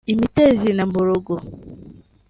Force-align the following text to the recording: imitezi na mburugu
imitezi 0.13 0.69
na 0.77 0.83
mburugu 0.89 1.35